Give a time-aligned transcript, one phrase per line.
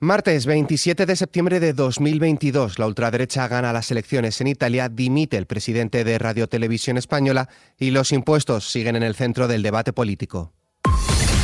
[0.00, 5.46] Martes 27 de septiembre de 2022, la ultraderecha gana las elecciones en Italia, dimite el
[5.46, 10.52] presidente de Radio Televisión Española y los impuestos siguen en el centro del debate político.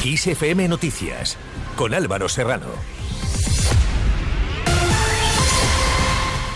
[0.04, 1.37] XFM Noticias
[1.75, 2.69] con Álvaro Serrano.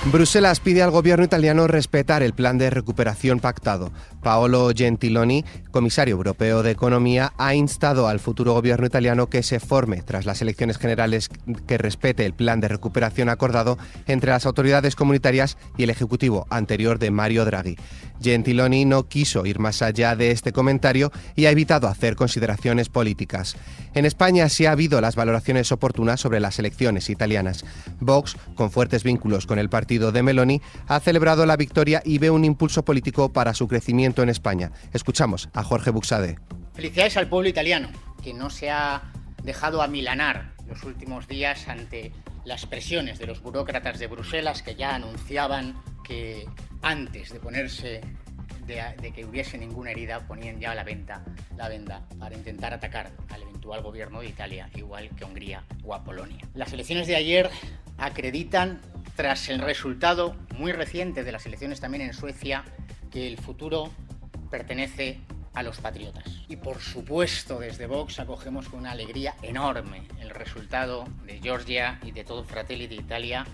[0.06, 3.92] Bruselas pide al gobierno italiano respetar el plan de recuperación pactado.
[4.22, 10.00] Paolo Gentiloni, comisario europeo de Economía, ha instado al futuro gobierno italiano que se forme
[10.02, 11.28] tras las elecciones generales
[11.66, 16.98] que respete el plan de recuperación acordado entre las autoridades comunitarias y el ejecutivo anterior
[16.98, 17.76] de Mario Draghi.
[18.22, 23.56] Gentiloni no quiso ir más allá de este comentario y ha evitado hacer consideraciones políticas.
[23.94, 27.64] En España sí ha habido las valoraciones oportunas sobre las elecciones italianas.
[28.00, 32.30] Vox, con fuertes vínculos con el partido de Meloni, ha celebrado la victoria y ve
[32.30, 34.70] un impulso político para su crecimiento en España.
[34.92, 36.38] Escuchamos a Jorge Buxade.
[36.74, 37.88] Felicidades al pueblo italiano,
[38.22, 39.02] que no se ha
[39.42, 42.12] dejado amilanar los últimos días ante
[42.44, 46.46] las presiones de los burócratas de Bruselas que ya anunciaban que
[46.82, 48.02] antes de ponerse
[48.66, 51.24] de, que hubiese ninguna herida ponían ya la venta
[51.56, 56.04] la venda para intentar atacar al eventual gobierno de Italia igual que Hungría o a
[56.04, 56.46] Polonia.
[56.54, 57.50] Las elecciones de ayer
[57.96, 58.80] acreditan
[59.18, 62.64] tras el resultado muy reciente de las elecciones también en Suecia
[63.10, 63.90] que el futuro
[64.48, 65.18] pertenece
[65.54, 66.22] a los patriotas.
[66.46, 72.12] Y por supuesto, desde Vox acogemos con una alegría enorme el resultado de Georgia y
[72.12, 73.44] de todo Fratelli de Italia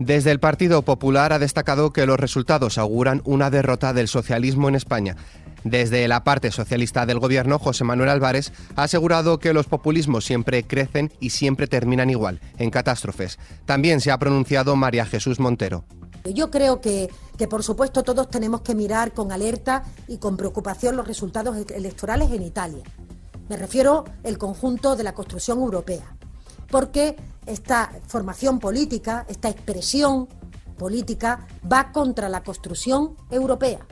[0.00, 4.76] desde el Partido Popular ha destacado que los resultados auguran una derrota del socialismo en
[4.76, 5.16] España.
[5.64, 10.62] Desde la parte socialista del gobierno, José Manuel Álvarez ha asegurado que los populismos siempre
[10.62, 13.38] crecen y siempre terminan igual, en catástrofes.
[13.64, 15.84] También se ha pronunciado María Jesús Montero.
[16.24, 20.96] Yo creo que, que, por supuesto todos tenemos que mirar con alerta y con preocupación
[20.96, 22.84] los resultados electorales en Italia.
[23.48, 26.16] Me refiero al conjunto de la construcción europea,
[26.70, 30.28] porque esta formación política, esta expresión
[30.76, 33.86] política, va contra la construcción europea.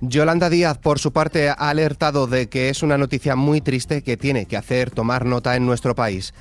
[0.00, 4.16] Yolanda Díaz, por su parte, ha alertado de que es una noticia muy triste que
[4.16, 6.34] tiene que hacer tomar nota en nuestro país.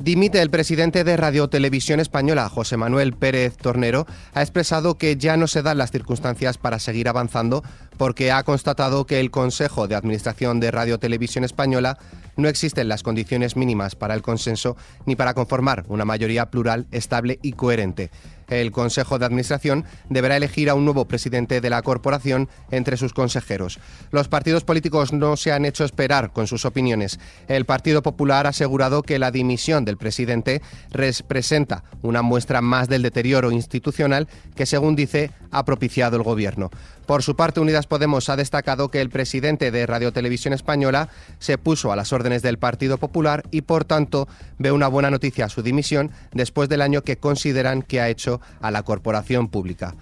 [0.00, 5.36] Dimite el presidente de Radio Televisión Española, José Manuel Pérez Tornero, ha expresado que ya
[5.36, 7.62] no se dan las circunstancias para seguir avanzando
[7.96, 11.96] porque ha constatado que el Consejo de Administración de Radio Televisión Española
[12.36, 17.38] no existen las condiciones mínimas para el consenso ni para conformar una mayoría plural, estable
[17.42, 18.10] y coherente.
[18.48, 23.12] El Consejo de Administración deberá elegir a un nuevo presidente de la corporación entre sus
[23.12, 23.78] consejeros.
[24.10, 27.18] Los partidos políticos no se han hecho esperar con sus opiniones.
[27.48, 33.02] El Partido Popular ha asegurado que la dimisión del presidente representa una muestra más del
[33.02, 36.70] deterioro institucional que, según dice, ha propiciado el Gobierno.
[37.06, 41.58] Por su parte, Unidas Podemos ha destacado que el presidente de Radio Televisión Española se
[41.58, 44.26] puso a las órdenes del Partido Popular y, por tanto,
[44.58, 48.70] ve una buena noticia su dimisión después del año que consideran que ha hecho a
[48.70, 49.94] la corporación pública.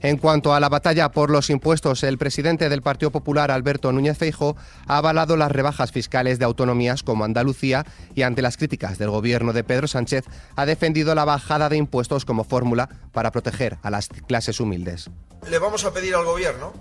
[0.00, 4.16] En cuanto a la batalla por los impuestos, el presidente del Partido Popular, Alberto Núñez
[4.16, 9.10] Feijo, ha avalado las rebajas fiscales de autonomías como Andalucía y ante las críticas del
[9.10, 13.90] gobierno de Pedro Sánchez ha defendido la bajada de impuestos como fórmula para proteger a
[13.90, 15.10] las clases humildes.
[15.50, 16.72] Le vamos a pedir al gobierno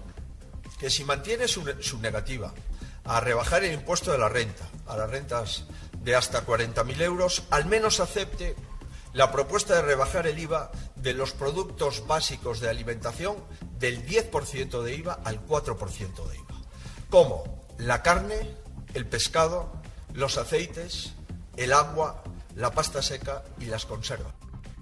[0.79, 1.63] que si mantiene su,
[1.99, 2.53] negativa
[3.03, 5.65] a rebajar el impuesto de la renta, a las rentas
[6.03, 8.55] de hasta 40.000 euros, al menos acepte
[9.17, 13.35] la propuesta de rebajar el IVA de los productos básicos de alimentación
[13.79, 16.61] del 10% de IVA al 4% de IVA,
[17.09, 18.35] como la carne,
[18.93, 19.71] el pescado,
[20.13, 21.13] los aceites,
[21.55, 22.23] el agua,
[22.55, 24.31] la pasta seca y las conservas.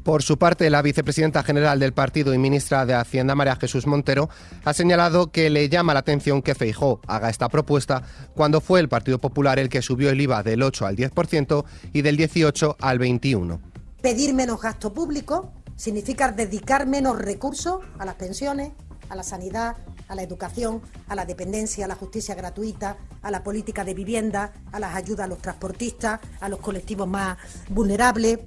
[0.03, 4.29] Por su parte, la vicepresidenta general del partido y ministra de Hacienda, María Jesús Montero,
[4.66, 8.03] ha señalado que le llama la atención que Feijó haga esta propuesta
[8.34, 11.63] cuando fue el Partido Popular el que subió el IVA del 8 al 10%
[11.94, 13.75] y del 18 al 21.
[14.05, 18.71] Pedir menos gasto público significa dedicar menos recursos a las pensiones,
[19.09, 19.77] a la sanidad,
[20.07, 24.53] a la educación, a la dependencia, a la justicia gratuita, a la política de vivienda,
[24.71, 27.39] a las ayudas a los transportistas, a los colectivos más
[27.69, 28.41] vulnerables,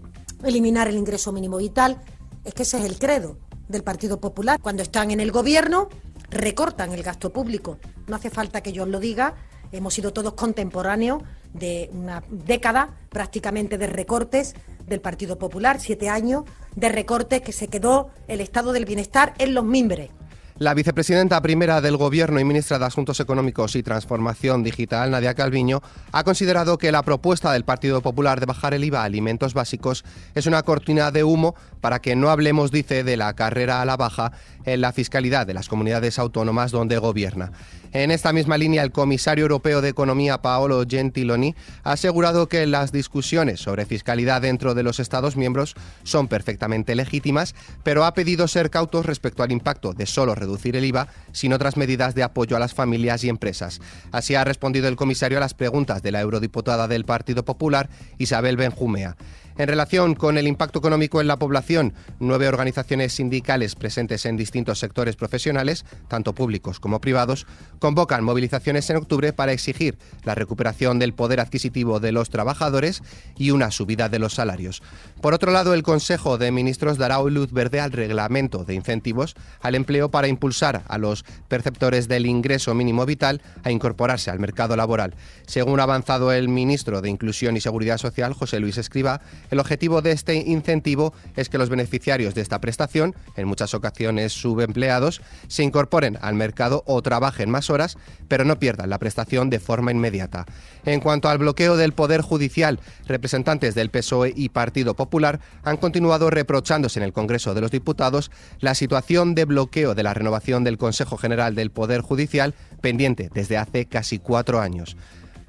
[0.44, 2.00] eliminar el ingreso mínimo vital.
[2.44, 4.61] Es que ese es el credo del Partido Popular.
[4.62, 5.88] Cuando están en el gobierno,
[6.31, 7.78] recortan el gasto público.
[8.06, 9.34] No hace falta que yo os lo diga,
[9.72, 11.20] hemos sido todos contemporáneos
[11.52, 14.54] de una década prácticamente de recortes
[14.88, 16.44] del Partido Popular, siete años
[16.76, 20.11] de recortes que se quedó el estado del bienestar en los mimbres.
[20.58, 25.82] La vicepresidenta primera del Gobierno y ministra de Asuntos Económicos y Transformación Digital, Nadia Calviño,
[26.11, 30.05] ha considerado que la propuesta del Partido Popular de bajar el IVA a alimentos básicos
[30.35, 33.96] es una cortina de humo para que no hablemos, dice, de la carrera a la
[33.96, 34.32] baja
[34.64, 37.52] en la fiscalidad de las comunidades autónomas donde gobierna.
[37.93, 41.55] En esta misma línea, el comisario europeo de Economía, Paolo Gentiloni,
[41.85, 47.55] ha asegurado que las discusiones sobre fiscalidad dentro de los Estados miembros son perfectamente legítimas,
[47.85, 51.79] pero ha pedido ser cautos respecto al impacto de solo reducir el IVA sin otras
[51.79, 53.81] medidas de apoyo a las familias y empresas.
[54.12, 57.88] Así ha respondido el comisario a las preguntas de la eurodiputada del Partido Popular,
[58.19, 59.17] Isabel Benjumea.
[59.58, 64.78] En relación con el impacto económico en la población, nueve organizaciones sindicales presentes en distintos
[64.78, 67.44] sectores profesionales, tanto públicos como privados,
[67.81, 73.02] convocan movilizaciones en octubre para exigir la recuperación del poder adquisitivo de los trabajadores
[73.37, 74.81] y una subida de los salarios.
[75.20, 79.75] Por otro lado, el Consejo de Ministros dará luz verde al reglamento de incentivos al
[79.75, 85.16] empleo para impulsar a los perceptores del ingreso mínimo vital a incorporarse al mercado laboral.
[85.46, 89.20] Según ha avanzado el ministro de Inclusión y Seguridad Social, José Luis Escriba,
[89.50, 94.33] el objetivo de este incentivo es que los beneficiarios de esta prestación, en muchas ocasiones
[94.33, 97.97] subempleados, se incorporen al mercado o trabajen más horas,
[98.29, 100.47] pero no pierdan la prestación de forma inmediata.
[100.85, 106.31] En cuanto al bloqueo del Poder Judicial, representantes del PSOE y Partido Popular han continuado
[106.31, 108.31] reprochándose en el Congreso de los Diputados
[108.61, 113.56] la situación de bloqueo de la renovación del Consejo General del Poder Judicial pendiente desde
[113.56, 114.97] hace casi cuatro años.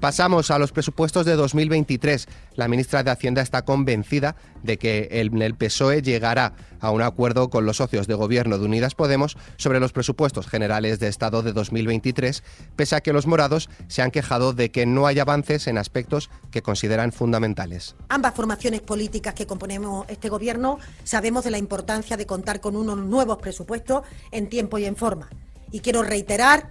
[0.00, 2.26] Pasamos a los presupuestos de 2023.
[2.54, 7.66] La ministra de Hacienda está convencida de que el, PSOE llegará a un acuerdo con
[7.66, 12.42] los socios de gobierno de Unidas Podemos sobre los presupuestos generales de Estado de 2023,
[12.76, 16.30] pese a que los morados se han quejado de que no hay avances en aspectos
[16.50, 17.94] que consideran fundamentales.
[18.08, 22.96] Ambas formaciones políticas que componemos este gobierno sabemos de la importancia de contar con unos
[22.96, 25.28] nuevos presupuestos en tiempo y en forma.
[25.72, 26.70] Y quiero reiterar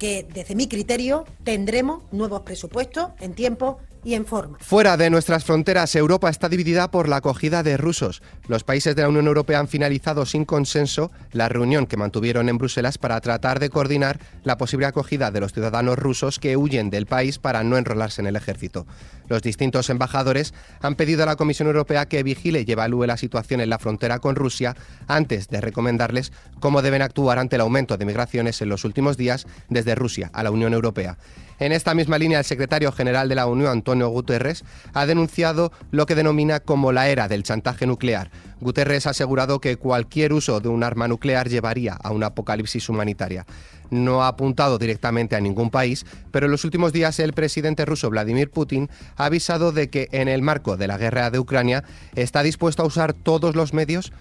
[0.00, 4.58] que desde mi criterio tendremos nuevos presupuestos en tiempo y en forma.
[4.60, 8.22] Fuera de nuestras fronteras, Europa está dividida por la acogida de rusos.
[8.48, 12.58] Los países de la Unión Europea han finalizado sin consenso la reunión que mantuvieron en
[12.58, 17.06] Bruselas para tratar de coordinar la posible acogida de los ciudadanos rusos que huyen del
[17.06, 18.86] país para no enrolarse en el ejército.
[19.28, 23.60] Los distintos embajadores han pedido a la Comisión Europea que vigile y evalúe la situación
[23.60, 24.76] en la frontera con Rusia
[25.06, 29.46] antes de recomendarles cómo deben actuar ante el aumento de migraciones en los últimos días
[29.68, 31.16] desde Rusia a la Unión Europea.
[31.60, 34.64] En esta misma línea, el secretario general de la Unión, Antonio Guterres,
[34.94, 38.30] ha denunciado lo que denomina como la era del chantaje nuclear.
[38.60, 43.46] Guterres ha asegurado que cualquier uso de un arma nuclear llevaría a una apocalipsis humanitaria.
[43.90, 48.10] No ha apuntado directamente a ningún país, pero en los últimos días el presidente ruso
[48.10, 51.82] Vladimir Putin ha avisado de que en el marco de la guerra de Ucrania
[52.14, 54.12] está dispuesto a usar todos los medios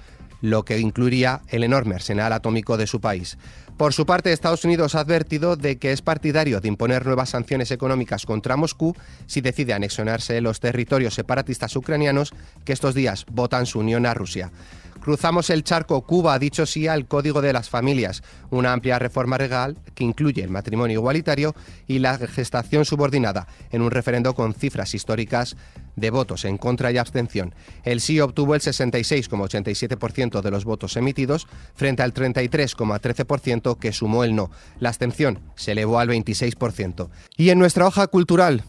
[0.42, 3.38] lo que incluiría el enorme arsenal atómico de su país.
[3.78, 7.72] Por su parte, Estados Unidos ha advertido de que es partidario de imponer nuevas sanciones
[7.72, 8.94] económicas contra Moscú
[9.26, 12.34] si decide anexionarse los territorios separatistas ucranianos
[12.66, 14.52] que estos días votan su unión a Rusia.
[15.02, 16.02] Cruzamos el charco.
[16.02, 20.44] Cuba ha dicho sí al Código de las Familias, una amplia reforma legal que incluye
[20.44, 21.56] el matrimonio igualitario
[21.88, 25.56] y la gestación subordinada, en un referendo con cifras históricas
[26.00, 27.54] de votos en contra y abstención.
[27.84, 34.36] El sí obtuvo el 66,87% de los votos emitidos frente al 33,13% que sumó el
[34.36, 34.52] no.
[34.80, 37.10] La abstención se elevó al 26%.
[37.38, 38.64] Y en nuestra hoja cultural,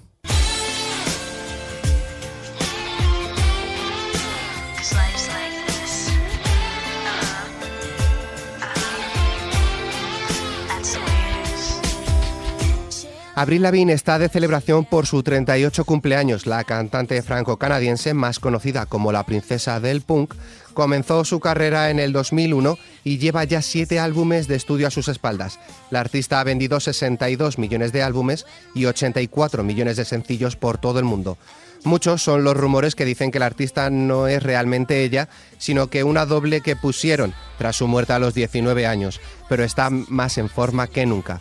[13.40, 16.46] Avril Lavigne está de celebración por su 38 cumpleaños.
[16.46, 20.34] La cantante franco-canadiense, más conocida como la princesa del punk,
[20.74, 25.08] comenzó su carrera en el 2001 y lleva ya siete álbumes de estudio a sus
[25.08, 25.58] espaldas.
[25.88, 30.98] La artista ha vendido 62 millones de álbumes y 84 millones de sencillos por todo
[30.98, 31.38] el mundo.
[31.82, 36.04] Muchos son los rumores que dicen que la artista no es realmente ella, sino que
[36.04, 40.50] una doble que pusieron tras su muerte a los 19 años, pero está más en
[40.50, 41.40] forma que nunca.